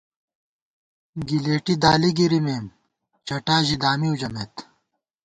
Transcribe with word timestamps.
گِلېٹی 1.27 1.75
دالی 1.83 2.11
گِرِمېم 2.17 2.65
چٹا 3.27 3.55
ژِی 3.65 3.75
دامیؤ 3.81 4.15
ژَمېت 4.19 4.53